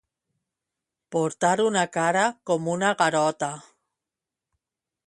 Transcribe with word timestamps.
Portar 1.15 1.51
una 1.65 1.83
cara 1.99 2.25
com 2.53 2.73
una 2.79 2.91
garota. 3.05 3.53